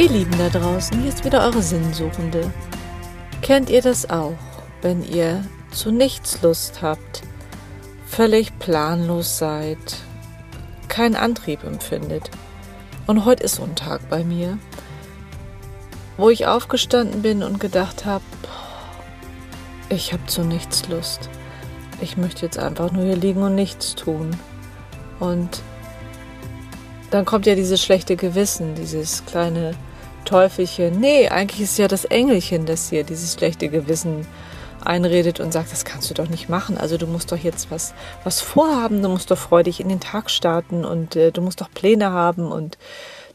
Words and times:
Ihr 0.00 0.08
Lieben 0.08 0.38
da 0.38 0.48
draußen, 0.48 0.98
hier 0.98 1.10
ist 1.10 1.26
wieder 1.26 1.44
eure 1.44 1.60
Sinnsuchende. 1.60 2.50
Kennt 3.42 3.68
ihr 3.68 3.82
das 3.82 4.08
auch, 4.08 4.38
wenn 4.80 5.04
ihr 5.04 5.44
zu 5.72 5.90
nichts 5.90 6.40
Lust 6.40 6.80
habt, 6.80 7.20
völlig 8.06 8.58
planlos 8.58 9.36
seid, 9.36 9.98
keinen 10.88 11.16
Antrieb 11.16 11.64
empfindet? 11.64 12.30
Und 13.06 13.26
heute 13.26 13.42
ist 13.42 13.56
so 13.56 13.62
ein 13.62 13.76
Tag 13.76 14.08
bei 14.08 14.24
mir, 14.24 14.58
wo 16.16 16.30
ich 16.30 16.46
aufgestanden 16.46 17.20
bin 17.20 17.42
und 17.42 17.60
gedacht 17.60 18.06
habe, 18.06 18.24
ich 19.90 20.14
habe 20.14 20.24
zu 20.24 20.44
nichts 20.44 20.88
Lust. 20.88 21.28
Ich 22.00 22.16
möchte 22.16 22.46
jetzt 22.46 22.58
einfach 22.58 22.90
nur 22.90 23.04
hier 23.04 23.16
liegen 23.16 23.42
und 23.42 23.54
nichts 23.54 23.96
tun. 23.96 24.30
Und 25.18 25.60
dann 27.10 27.26
kommt 27.26 27.44
ja 27.44 27.54
dieses 27.54 27.82
schlechte 27.82 28.16
Gewissen, 28.16 28.74
dieses 28.74 29.26
kleine 29.26 29.74
Teufelchen. 30.30 31.00
Nee, 31.00 31.28
eigentlich 31.28 31.62
ist 31.62 31.76
ja 31.76 31.88
das 31.88 32.04
Engelchen, 32.04 32.64
das 32.64 32.88
hier 32.88 33.02
dieses 33.02 33.34
schlechte 33.34 33.68
Gewissen 33.68 34.28
einredet 34.80 35.40
und 35.40 35.52
sagt, 35.52 35.72
das 35.72 35.84
kannst 35.84 36.08
du 36.08 36.14
doch 36.14 36.28
nicht 36.28 36.48
machen. 36.48 36.78
Also 36.78 36.96
du 36.98 37.08
musst 37.08 37.32
doch 37.32 37.36
jetzt 37.36 37.72
was, 37.72 37.94
was 38.22 38.40
vorhaben, 38.40 39.02
du 39.02 39.08
musst 39.08 39.32
doch 39.32 39.38
freudig 39.38 39.80
in 39.80 39.88
den 39.88 39.98
Tag 39.98 40.30
starten 40.30 40.84
und 40.84 41.16
äh, 41.16 41.32
du 41.32 41.42
musst 41.42 41.60
doch 41.60 41.68
Pläne 41.72 42.12
haben. 42.12 42.52
Und 42.52 42.78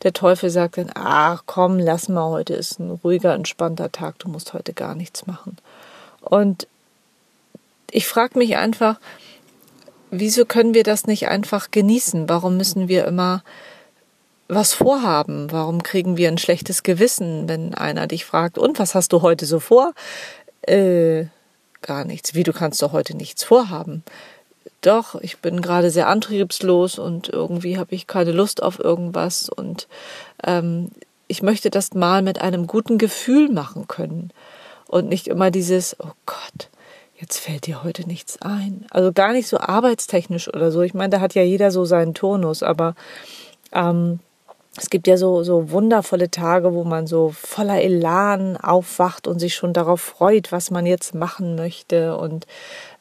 der 0.03 0.13
Teufel 0.13 0.50
sagt 0.50 0.77
dann, 0.77 0.89
ach 0.95 1.44
komm, 1.45 1.80
lass 1.80 2.08
mal, 2.08 2.30
heute 2.30 2.53
ist 2.53 2.80
ein 2.80 2.91
ruhiger, 3.03 3.34
entspannter 3.34 3.91
Tag, 3.91 4.17
du 4.20 4.30
musst 4.30 4.53
heute 4.53 4.72
gar 4.72 4.95
nichts 4.95 5.27
machen. 5.27 5.58
Und 6.22 6.66
ich 7.91 8.08
frage 8.08 8.39
mich 8.39 8.55
einfach, 8.55 9.02
wieso 10.11 10.45
können 10.45 10.73
wir 10.73 10.83
das 10.83 11.08
nicht 11.08 11.27
einfach 11.27 11.72
genießen? 11.72 12.30
Warum 12.30 12.55
müssen 12.55 12.88
wir 12.88 13.05
immer 13.05 13.44
was 14.48 14.74
vorhaben? 14.74 15.52
Warum 15.52 15.84
kriegen 15.84 16.18
wir 16.18 16.28
ein 16.28 16.38
schlechtes 16.38 16.84
Gewissen, 16.84 17.48
wenn 17.50 17.74
einer 17.74 18.08
dich 18.08 18.26
fragt, 18.26 18.58
und 18.58 18.80
was 18.80 18.96
hast 18.96 19.14
du 19.14 19.22
heute 19.22 19.46
so 19.46 19.60
vor? 19.60 19.94
Äh, 20.62 21.26
gar 21.82 22.06
nichts. 22.06 22.34
Wie, 22.34 22.44
du 22.44 22.54
kannst 22.54 22.82
doch 22.82 22.92
heute 22.92 23.16
nichts 23.16 23.44
vorhaben. 23.44 24.04
Doch, 24.82 25.16
ich 25.22 25.40
bin 25.40 25.62
gerade 25.62 25.90
sehr 25.90 26.08
antriebslos 26.08 27.00
und 27.00 27.30
irgendwie 27.30 27.78
habe 27.78 27.96
ich 27.96 28.08
keine 28.08 28.32
Lust 28.32 28.62
auf 28.62 28.80
irgendwas 28.80 29.50
und 29.50 29.88
ähm, 30.44 30.92
ich 31.28 31.42
möchte 31.42 31.72
das 31.72 31.94
mal 31.94 32.22
mit 32.22 32.42
einem 32.42 32.68
guten 32.68 32.98
Gefühl 32.98 33.50
machen 33.52 33.88
können 33.88 34.32
und 34.88 35.10
nicht 35.10 35.28
immer 35.28 35.50
dieses, 35.50 35.96
oh 36.00 36.12
Gott, 36.28 36.70
jetzt 37.16 37.40
fällt 37.40 37.66
dir 37.66 37.84
heute 37.84 38.08
nichts 38.08 38.42
ein. 38.42 38.86
Also 38.92 39.12
gar 39.12 39.32
nicht 39.32 39.48
so 39.48 39.60
arbeitstechnisch 39.60 40.48
oder 40.48 40.72
so. 40.72 40.82
Ich 40.82 40.94
meine, 40.94 41.10
da 41.10 41.20
hat 41.20 41.34
ja 41.34 41.42
jeder 41.42 41.72
so 41.72 41.86
seinen 41.86 42.14
Turnus, 42.14 42.62
aber 42.62 42.94
ähm, 43.72 44.20
es 44.78 44.90
gibt 44.90 45.08
ja 45.08 45.16
so, 45.16 45.44
so 45.44 45.72
wundervolle 45.72 46.30
Tage, 46.30 46.73
wo 46.73 46.84
man 46.84 47.08
so 47.08 47.30
voller 47.30 47.81
Elan 47.81 48.58
aufwacht 48.58 49.28
und 49.28 49.40
sich 49.40 49.56
schon 49.56 49.72
darauf 49.72 50.02
freut, 50.02 50.52
was 50.52 50.70
man 50.70 50.86
jetzt 50.86 51.16
machen 51.16 51.56
möchte 51.56 52.17
und 52.17 52.45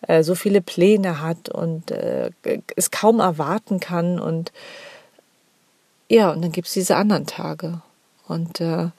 äh, 0.07 0.23
so 0.23 0.37
viele 0.37 0.61
Pläne 0.61 1.21
hat 1.21 1.49
und 1.49 1.91
äh, 1.91 2.31
es 2.77 2.93
kaum 2.93 3.19
erwarten 3.19 3.81
kann. 3.81 4.21
Und 4.21 4.53
ja, 6.09 6.31
und 6.31 6.43
dann 6.43 6.53
gibt 6.53 6.69
es 6.69 6.75
diese 6.75 6.97
anderen 6.97 7.27
Tage. 7.27 7.81
Und 8.29 8.61
äh, 8.61 8.91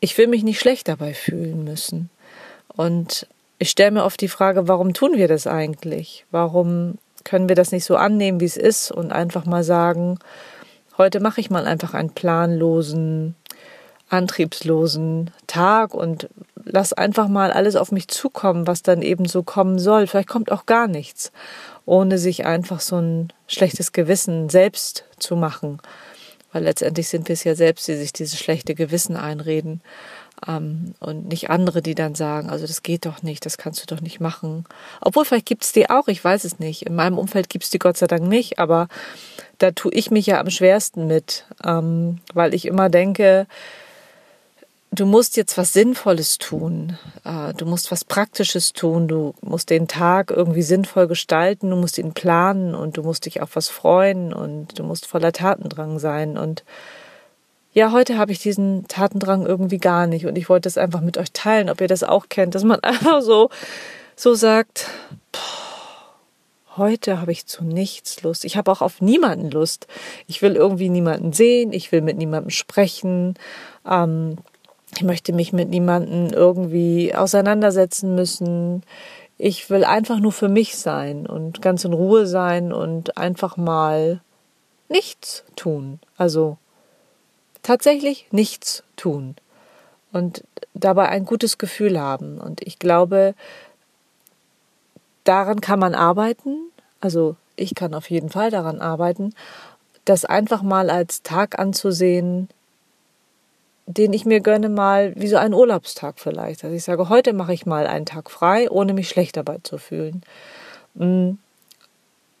ich 0.00 0.18
will 0.18 0.26
mich 0.26 0.44
nicht 0.44 0.60
schlecht 0.60 0.86
dabei 0.88 1.14
fühlen 1.14 1.64
müssen. 1.64 2.10
Und 2.76 3.26
ich 3.58 3.70
stelle 3.70 3.90
mir 3.92 4.04
oft 4.04 4.20
die 4.20 4.28
Frage, 4.28 4.68
warum 4.68 4.92
tun 4.92 5.16
wir 5.16 5.28
das 5.28 5.46
eigentlich? 5.46 6.26
Warum 6.30 6.98
können 7.24 7.48
wir 7.48 7.56
das 7.56 7.72
nicht 7.72 7.84
so 7.84 7.96
annehmen, 7.96 8.40
wie 8.40 8.44
es 8.44 8.56
ist 8.56 8.90
und 8.92 9.12
einfach 9.12 9.46
mal 9.46 9.64
sagen, 9.64 10.18
Heute 10.98 11.20
mache 11.20 11.40
ich 11.40 11.48
mal 11.48 11.64
einfach 11.64 11.94
einen 11.94 12.10
planlosen, 12.10 13.36
antriebslosen 14.08 15.30
Tag 15.46 15.94
und 15.94 16.28
lass 16.64 16.92
einfach 16.92 17.28
mal 17.28 17.52
alles 17.52 17.76
auf 17.76 17.92
mich 17.92 18.08
zukommen, 18.08 18.66
was 18.66 18.82
dann 18.82 19.00
eben 19.00 19.26
so 19.26 19.44
kommen 19.44 19.78
soll. 19.78 20.08
Vielleicht 20.08 20.28
kommt 20.28 20.50
auch 20.50 20.66
gar 20.66 20.88
nichts, 20.88 21.30
ohne 21.86 22.18
sich 22.18 22.46
einfach 22.46 22.80
so 22.80 22.96
ein 22.96 23.32
schlechtes 23.46 23.92
Gewissen 23.92 24.48
selbst 24.48 25.04
zu 25.18 25.36
machen. 25.36 25.78
Weil 26.52 26.64
letztendlich 26.64 27.08
sind 27.08 27.28
wir 27.28 27.34
es 27.34 27.44
ja 27.44 27.54
selbst, 27.54 27.86
die 27.86 27.96
sich 27.96 28.12
dieses 28.12 28.38
schlechte 28.38 28.74
Gewissen 28.74 29.16
einreden. 29.16 29.82
Ähm, 30.46 30.94
und 31.00 31.28
nicht 31.28 31.50
andere, 31.50 31.82
die 31.82 31.94
dann 31.94 32.14
sagen, 32.14 32.50
also 32.50 32.66
das 32.66 32.82
geht 32.82 33.06
doch 33.06 33.22
nicht, 33.22 33.44
das 33.46 33.58
kannst 33.58 33.82
du 33.82 33.94
doch 33.94 34.00
nicht 34.00 34.20
machen. 34.20 34.64
Obwohl, 35.00 35.24
vielleicht 35.24 35.46
gibt 35.46 35.64
es 35.64 35.72
die 35.72 35.90
auch, 35.90 36.08
ich 36.08 36.22
weiß 36.22 36.44
es 36.44 36.58
nicht. 36.58 36.82
In 36.82 36.94
meinem 36.94 37.18
Umfeld 37.18 37.48
gibt 37.48 37.64
es 37.64 37.70
die 37.70 37.78
Gott 37.78 37.96
sei 37.96 38.06
Dank 38.06 38.22
nicht, 38.22 38.58
aber 38.58 38.88
da 39.58 39.72
tue 39.72 39.92
ich 39.92 40.10
mich 40.10 40.26
ja 40.26 40.40
am 40.40 40.50
schwersten 40.50 41.06
mit, 41.06 41.44
ähm, 41.64 42.18
weil 42.32 42.54
ich 42.54 42.66
immer 42.66 42.88
denke, 42.88 43.46
du 44.92 45.06
musst 45.06 45.36
jetzt 45.36 45.58
was 45.58 45.72
Sinnvolles 45.72 46.38
tun, 46.38 46.98
äh, 47.24 47.52
du 47.54 47.66
musst 47.66 47.90
was 47.90 48.04
Praktisches 48.04 48.72
tun, 48.72 49.08
du 49.08 49.34
musst 49.40 49.70
den 49.70 49.88
Tag 49.88 50.30
irgendwie 50.30 50.62
sinnvoll 50.62 51.08
gestalten, 51.08 51.70
du 51.70 51.76
musst 51.76 51.98
ihn 51.98 52.12
planen 52.12 52.74
und 52.74 52.96
du 52.96 53.02
musst 53.02 53.26
dich 53.26 53.42
auf 53.42 53.56
was 53.56 53.68
freuen 53.68 54.32
und 54.32 54.78
du 54.78 54.84
musst 54.84 55.06
voller 55.06 55.32
Tatendrang 55.32 55.98
sein 55.98 56.38
und 56.38 56.64
ja, 57.78 57.92
heute 57.92 58.18
habe 58.18 58.32
ich 58.32 58.40
diesen 58.40 58.88
Tatendrang 58.88 59.46
irgendwie 59.46 59.78
gar 59.78 60.08
nicht 60.08 60.26
und 60.26 60.36
ich 60.36 60.48
wollte 60.48 60.68
es 60.68 60.76
einfach 60.76 61.00
mit 61.00 61.16
euch 61.16 61.30
teilen, 61.30 61.70
ob 61.70 61.80
ihr 61.80 61.86
das 61.86 62.02
auch 62.02 62.28
kennt, 62.28 62.56
dass 62.56 62.64
man 62.64 62.80
einfach 62.82 63.22
so, 63.22 63.50
so 64.16 64.34
sagt, 64.34 64.90
heute 66.76 67.20
habe 67.20 67.30
ich 67.30 67.46
zu 67.46 67.62
nichts 67.64 68.20
Lust. 68.24 68.44
Ich 68.44 68.56
habe 68.56 68.72
auch 68.72 68.82
auf 68.82 69.00
niemanden 69.00 69.52
Lust. 69.52 69.86
Ich 70.26 70.42
will 70.42 70.56
irgendwie 70.56 70.88
niemanden 70.88 71.32
sehen, 71.32 71.72
ich 71.72 71.92
will 71.92 72.00
mit 72.00 72.18
niemandem 72.18 72.50
sprechen. 72.50 73.34
Ähm, 73.88 74.38
ich 74.96 75.04
möchte 75.04 75.32
mich 75.32 75.52
mit 75.52 75.68
niemandem 75.68 76.32
irgendwie 76.32 77.14
auseinandersetzen 77.14 78.16
müssen. 78.16 78.82
Ich 79.36 79.70
will 79.70 79.84
einfach 79.84 80.18
nur 80.18 80.32
für 80.32 80.48
mich 80.48 80.76
sein 80.76 81.28
und 81.28 81.62
ganz 81.62 81.84
in 81.84 81.92
Ruhe 81.92 82.26
sein 82.26 82.72
und 82.72 83.16
einfach 83.16 83.56
mal 83.56 84.20
nichts 84.88 85.44
tun. 85.54 86.00
Also 86.16 86.58
tatsächlich 87.62 88.26
nichts 88.30 88.82
tun 88.96 89.36
und 90.12 90.44
dabei 90.74 91.08
ein 91.08 91.24
gutes 91.24 91.58
Gefühl 91.58 92.00
haben. 92.00 92.38
Und 92.38 92.62
ich 92.66 92.78
glaube, 92.78 93.34
daran 95.24 95.60
kann 95.60 95.78
man 95.78 95.94
arbeiten. 95.94 96.70
Also 97.00 97.36
ich 97.56 97.74
kann 97.74 97.94
auf 97.94 98.10
jeden 98.10 98.30
Fall 98.30 98.50
daran 98.50 98.80
arbeiten, 98.80 99.34
das 100.04 100.24
einfach 100.24 100.62
mal 100.62 100.90
als 100.90 101.22
Tag 101.22 101.58
anzusehen, 101.58 102.48
den 103.86 104.12
ich 104.12 104.24
mir 104.24 104.40
gönne, 104.40 104.68
mal 104.68 105.14
wie 105.16 105.28
so 105.28 105.36
einen 105.36 105.54
Urlaubstag 105.54 106.18
vielleicht. 106.18 106.64
Also 106.64 106.76
ich 106.76 106.84
sage, 106.84 107.08
heute 107.08 107.32
mache 107.32 107.54
ich 107.54 107.66
mal 107.66 107.86
einen 107.86 108.06
Tag 108.06 108.30
frei, 108.30 108.70
ohne 108.70 108.92
mich 108.92 109.08
schlecht 109.08 109.36
dabei 109.36 109.58
zu 109.62 109.78
fühlen. 109.78 110.22
Mm. 110.94 111.32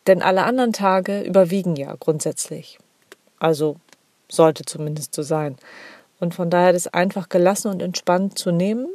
Denn 0.06 0.22
alle 0.22 0.44
anderen 0.44 0.72
Tage 0.72 1.20
überwiegen 1.20 1.76
ja 1.76 1.94
grundsätzlich. 1.98 2.78
Also 3.38 3.76
sollte 4.30 4.64
zumindest 4.64 5.14
so 5.14 5.22
sein. 5.22 5.56
Und 6.20 6.34
von 6.34 6.50
daher 6.50 6.72
das 6.72 6.88
einfach 6.88 7.28
gelassen 7.28 7.68
und 7.68 7.82
entspannt 7.82 8.38
zu 8.38 8.50
nehmen 8.50 8.88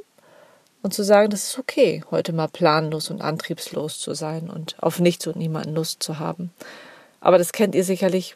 und 0.81 0.93
zu 0.93 1.03
sagen, 1.03 1.29
das 1.29 1.43
ist 1.45 1.59
okay, 1.59 2.03
heute 2.11 2.33
mal 2.33 2.49
planlos 2.49 3.09
und 3.09 3.21
antriebslos 3.21 3.99
zu 3.99 4.13
sein 4.13 4.49
und 4.49 4.75
auf 4.81 4.99
nichts 4.99 5.25
und 5.27 5.37
niemanden 5.37 5.73
Lust 5.73 6.03
zu 6.03 6.19
haben. 6.19 6.51
Aber 7.21 7.37
das 7.37 7.53
kennt 7.53 7.73
ihr 7.73 7.85
sicherlich 7.85 8.35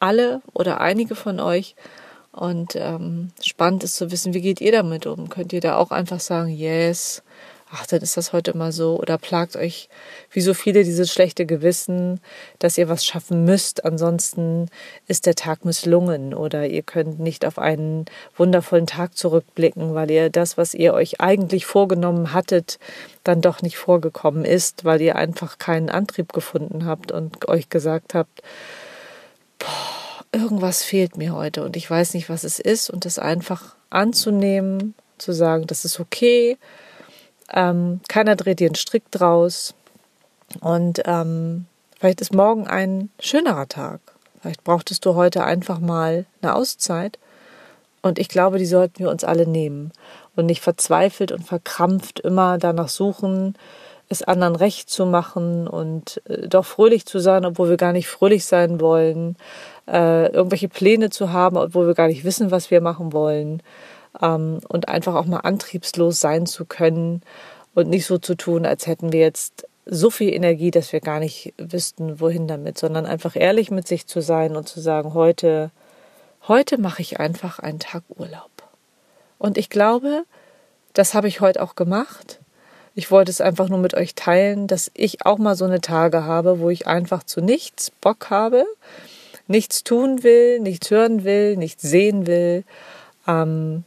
alle 0.00 0.42
oder 0.52 0.80
einige 0.80 1.14
von 1.14 1.40
euch. 1.40 1.74
Und 2.30 2.76
ähm, 2.76 3.30
spannend 3.42 3.82
ist 3.84 3.96
zu 3.96 4.12
wissen, 4.12 4.34
wie 4.34 4.42
geht 4.42 4.60
ihr 4.60 4.70
damit 4.70 5.06
um? 5.06 5.28
Könnt 5.28 5.52
ihr 5.52 5.60
da 5.60 5.76
auch 5.76 5.90
einfach 5.90 6.20
sagen, 6.20 6.50
yes, 6.50 7.22
ach, 7.70 7.86
dann 7.86 8.00
ist 8.00 8.16
das 8.16 8.32
heute 8.32 8.56
mal 8.56 8.72
so? 8.72 8.98
Oder 8.98 9.18
plagt 9.18 9.56
euch 9.56 9.88
wie 10.30 10.40
so 10.40 10.54
viele 10.54 10.84
dieses 10.84 11.12
schlechte 11.12 11.46
Gewissen, 11.46 12.20
dass 12.58 12.78
ihr 12.78 12.88
was 12.88 13.04
schaffen 13.04 13.44
müsst, 13.44 13.84
ansonsten 13.84 14.66
ist 15.06 15.26
der 15.26 15.34
Tag 15.34 15.64
misslungen 15.64 16.34
oder 16.34 16.66
ihr 16.66 16.82
könnt 16.82 17.20
nicht 17.20 17.44
auf 17.44 17.58
einen 17.58 18.06
wundervollen 18.36 18.86
Tag 18.86 19.16
zurückblicken, 19.16 19.94
weil 19.94 20.10
ihr 20.10 20.30
das, 20.30 20.56
was 20.56 20.74
ihr 20.74 20.94
euch 20.94 21.20
eigentlich 21.20 21.66
vorgenommen 21.66 22.32
hattet, 22.32 22.78
dann 23.24 23.40
doch 23.40 23.62
nicht 23.62 23.76
vorgekommen 23.76 24.44
ist, 24.44 24.84
weil 24.84 25.00
ihr 25.00 25.16
einfach 25.16 25.58
keinen 25.58 25.90
Antrieb 25.90 26.32
gefunden 26.32 26.86
habt 26.86 27.12
und 27.12 27.48
euch 27.48 27.68
gesagt 27.68 28.14
habt, 28.14 28.42
boah, 29.58 30.24
irgendwas 30.32 30.82
fehlt 30.82 31.16
mir 31.16 31.34
heute 31.34 31.64
und 31.64 31.76
ich 31.76 31.90
weiß 31.90 32.14
nicht, 32.14 32.28
was 32.28 32.44
es 32.44 32.58
ist. 32.58 32.90
Und 32.90 33.04
das 33.04 33.18
einfach 33.18 33.74
anzunehmen, 33.90 34.94
zu 35.18 35.32
sagen, 35.32 35.66
das 35.66 35.84
ist 35.84 36.00
okay, 36.00 36.56
ähm, 37.52 38.00
keiner 38.08 38.36
dreht 38.36 38.60
dir 38.60 38.66
einen 38.68 38.74
Strick 38.74 39.10
draus. 39.10 39.74
Und 40.60 41.02
ähm, 41.04 41.66
vielleicht 41.98 42.20
ist 42.20 42.34
morgen 42.34 42.66
ein 42.66 43.10
schönerer 43.20 43.68
Tag. 43.68 44.00
Vielleicht 44.40 44.64
brauchtest 44.64 45.04
du 45.04 45.14
heute 45.14 45.44
einfach 45.44 45.80
mal 45.80 46.26
eine 46.42 46.54
Auszeit. 46.54 47.18
Und 48.02 48.18
ich 48.18 48.28
glaube, 48.28 48.58
die 48.58 48.66
sollten 48.66 49.00
wir 49.00 49.10
uns 49.10 49.24
alle 49.24 49.46
nehmen 49.46 49.92
und 50.36 50.46
nicht 50.46 50.62
verzweifelt 50.62 51.32
und 51.32 51.44
verkrampft 51.44 52.20
immer 52.20 52.58
danach 52.58 52.88
suchen, 52.88 53.54
es 54.08 54.22
anderen 54.22 54.56
recht 54.56 54.88
zu 54.88 55.04
machen 55.04 55.68
und 55.68 56.22
äh, 56.26 56.48
doch 56.48 56.64
fröhlich 56.64 57.04
zu 57.04 57.18
sein, 57.18 57.44
obwohl 57.44 57.68
wir 57.68 57.76
gar 57.76 57.92
nicht 57.92 58.08
fröhlich 58.08 58.46
sein 58.46 58.80
wollen, 58.80 59.36
äh, 59.86 60.32
irgendwelche 60.32 60.68
Pläne 60.68 61.10
zu 61.10 61.32
haben, 61.32 61.56
obwohl 61.58 61.86
wir 61.86 61.94
gar 61.94 62.08
nicht 62.08 62.24
wissen, 62.24 62.50
was 62.50 62.70
wir 62.70 62.80
machen 62.80 63.12
wollen 63.12 63.62
ähm, 64.22 64.60
und 64.68 64.88
einfach 64.88 65.14
auch 65.14 65.26
mal 65.26 65.40
antriebslos 65.40 66.20
sein 66.20 66.46
zu 66.46 66.64
können 66.64 67.22
und 67.74 67.88
nicht 67.88 68.06
so 68.06 68.18
zu 68.18 68.34
tun, 68.34 68.66
als 68.66 68.86
hätten 68.86 69.12
wir 69.12 69.20
jetzt 69.20 69.66
so 69.86 70.10
viel 70.10 70.32
Energie, 70.32 70.70
dass 70.70 70.92
wir 70.92 71.00
gar 71.00 71.18
nicht 71.18 71.54
wüssten, 71.56 72.20
wohin 72.20 72.46
damit, 72.46 72.78
sondern 72.78 73.06
einfach 73.06 73.36
ehrlich 73.36 73.70
mit 73.70 73.88
sich 73.88 74.06
zu 74.06 74.20
sein 74.20 74.54
und 74.56 74.68
zu 74.68 74.80
sagen, 74.80 75.14
heute, 75.14 75.70
heute 76.46 76.78
mache 76.78 77.00
ich 77.00 77.20
einfach 77.20 77.58
einen 77.58 77.78
Tag 77.78 78.02
Urlaub. 78.08 78.50
Und 79.38 79.56
ich 79.56 79.70
glaube, 79.70 80.24
das 80.92 81.14
habe 81.14 81.28
ich 81.28 81.40
heute 81.40 81.62
auch 81.62 81.74
gemacht. 81.74 82.40
Ich 82.94 83.10
wollte 83.10 83.30
es 83.30 83.40
einfach 83.40 83.68
nur 83.68 83.78
mit 83.78 83.94
euch 83.94 84.14
teilen, 84.14 84.66
dass 84.66 84.90
ich 84.94 85.24
auch 85.24 85.38
mal 85.38 85.54
so 85.54 85.64
eine 85.64 85.80
Tage 85.80 86.24
habe, 86.24 86.58
wo 86.58 86.68
ich 86.68 86.86
einfach 86.86 87.22
zu 87.22 87.40
nichts 87.40 87.90
Bock 87.90 88.28
habe, 88.28 88.64
nichts 89.46 89.84
tun 89.84 90.22
will, 90.22 90.58
nichts 90.60 90.90
hören 90.90 91.24
will, 91.24 91.56
nichts 91.56 91.82
sehen 91.82 92.26
will, 92.26 92.64
ähm, 93.26 93.84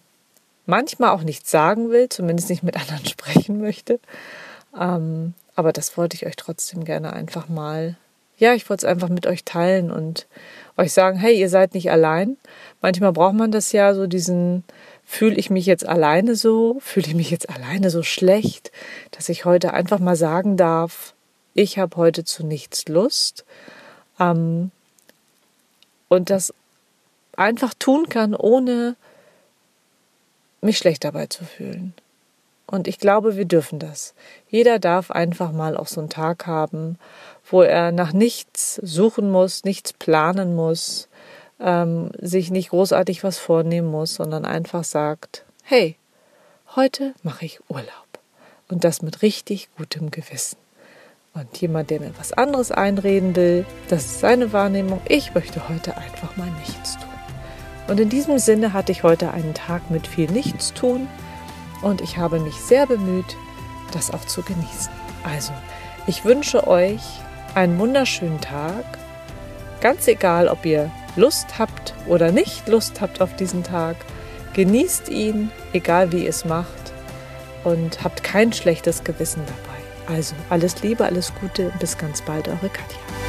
manchmal 0.72 1.10
auch 1.10 1.24
nichts 1.24 1.52
sagen 1.52 1.92
will, 1.92 2.08
zumindest 2.08 2.50
nicht 2.50 2.64
mit 2.64 2.78
anderen 2.78 3.06
sprechen 3.16 3.62
möchte. 3.62 4.00
Ähm, 4.80 5.34
aber 5.56 5.74
das 5.74 5.98
wollte 5.98 6.16
ich 6.16 6.26
euch 6.26 6.38
trotzdem 6.38 6.86
gerne 6.86 7.12
einfach 7.12 7.50
mal, 7.50 7.98
ja, 8.38 8.54
ich 8.54 8.70
wollte 8.70 8.86
es 8.86 8.92
einfach 8.92 9.10
mit 9.10 9.28
euch 9.28 9.44
teilen 9.44 9.92
und 9.92 10.28
euch 10.78 10.94
sagen, 10.94 11.20
hey, 11.20 11.38
ihr 11.38 11.50
seid 11.50 11.74
nicht 11.74 11.92
allein. 11.92 12.38
Manchmal 12.82 13.12
braucht 13.12 13.36
man 13.36 13.52
das 13.52 13.74
ja, 13.74 13.94
so 13.94 14.08
diesen, 14.08 14.64
fühle 15.04 15.36
ich 15.36 15.50
mich 15.50 15.66
jetzt 15.66 15.86
alleine 15.86 16.36
so, 16.36 16.78
fühle 16.80 17.08
ich 17.08 17.16
mich 17.16 17.30
jetzt 17.30 17.50
alleine 17.50 17.90
so 17.90 18.02
schlecht, 18.02 18.72
dass 19.12 19.28
ich 19.28 19.44
heute 19.44 19.74
einfach 19.74 20.00
mal 20.00 20.16
sagen 20.16 20.56
darf, 20.56 21.14
ich 21.54 21.78
habe 21.78 21.98
heute 21.98 22.24
zu 22.24 22.46
nichts 22.46 22.88
Lust. 22.88 23.44
Ähm, 24.22 24.72
und 26.08 26.30
das 26.30 26.54
einfach 27.36 27.74
tun 27.74 28.08
kann, 28.08 28.34
ohne 28.36 28.96
mich 30.62 30.78
schlecht 30.78 31.04
dabei 31.04 31.28
zu 31.28 31.44
fühlen. 31.44 31.94
Und 32.68 32.88
ich 32.88 33.00
glaube, 33.00 33.36
wir 33.36 33.46
dürfen 33.46 33.80
das. 33.80 34.14
Jeder 34.48 34.80
darf 34.80 35.12
einfach 35.12 35.52
mal 35.52 35.76
auch 35.76 35.88
so 35.88 36.00
einen 36.00 36.10
Tag 36.10 36.48
haben, 36.48 36.98
wo 37.50 37.62
er 37.62 37.92
nach 37.92 38.14
nichts 38.14 38.76
suchen 38.76 39.30
muss, 39.30 39.66
nichts 39.66 39.92
planen 39.92 40.56
muss, 40.56 41.10
ähm, 41.60 42.12
sich 42.18 42.50
nicht 42.50 42.70
großartig 42.70 43.24
was 43.24 43.38
vornehmen 43.38 43.90
muss, 43.92 44.16
sondern 44.16 44.46
einfach 44.46 44.86
sagt, 44.86 45.44
hey, 45.64 45.98
heute 46.76 47.14
mache 47.24 47.46
ich 47.46 47.60
Urlaub. 47.68 47.88
Und 48.70 48.86
das 48.86 49.02
mit 49.02 49.22
richtig 49.22 49.68
gutem 49.78 50.10
Gewissen. 50.12 50.58
Und 51.34 51.58
jemand, 51.62 51.90
der 51.90 52.00
mir 52.00 52.14
was 52.18 52.32
anderes 52.34 52.72
einreden 52.72 53.36
will, 53.36 53.66
das 53.90 54.06
ist 54.06 54.20
seine 54.22 54.54
Wahrnehmung. 54.54 55.02
Ich 55.08 55.34
möchte 55.34 55.68
heute 55.68 55.98
einfach 55.98 56.38
mal 56.38 56.50
nichts 56.52 56.98
tun. 56.98 57.11
Und 57.88 58.00
in 58.00 58.10
diesem 58.10 58.40
Sinne 58.40 58.74
hatte 58.74 58.92
ich 58.92 59.04
heute 59.04 59.32
einen 59.32 59.54
Tag 59.54 59.90
mit 59.90 60.08
viel 60.08 60.30
Nichtstun 60.32 61.08
und 61.82 62.02
ich 62.02 62.18
habe 62.18 62.40
mich 62.40 62.56
sehr 62.56 62.88
bemüht, 62.88 63.38
das 63.92 64.12
auch 64.12 64.26
zu 64.26 64.42
genießen. 64.44 64.92
Also, 65.24 65.52
ich 66.08 66.26
wünsche 66.26 66.68
euch 66.68 67.02
einen 67.56 67.78
wunderschönen 67.80 68.40
Tag. 68.42 68.86
Ganz 69.82 70.08
egal, 70.08 70.48
ob 70.48 70.66
ihr 70.66 70.92
Lust 71.16 71.60
habt 71.60 71.94
oder 72.08 72.32
nicht 72.32 72.68
Lust 72.68 73.02
habt 73.02 73.22
auf 73.22 73.36
diesen 73.36 73.64
Tag. 73.64 73.98
Genießt 74.54 75.10
ihn, 75.10 75.52
egal 75.74 76.12
wie 76.12 76.24
ihr 76.24 76.30
es 76.30 76.46
macht. 76.46 76.68
Und 77.64 78.04
habt 78.04 78.24
kein 78.24 78.54
schlechtes 78.54 79.04
Gewissen 79.04 79.44
dabei. 79.46 80.16
Also 80.16 80.36
alles 80.50 80.82
Liebe, 80.82 81.06
alles 81.06 81.32
Gute, 81.40 81.72
bis 81.80 81.98
ganz 81.98 82.22
bald, 82.22 82.48
eure 82.48 82.70
Katja. 82.70 83.21